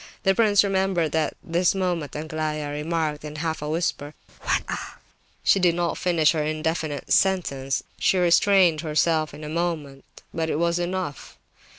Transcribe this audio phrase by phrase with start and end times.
[0.23, 4.97] The prince remembered that at this moment Aglaya remarked in a half whisper: "What a—"
[5.43, 10.03] She did not finish her indefinite sentence; she restrained herself in a moment;
[10.33, 11.37] but it was enough.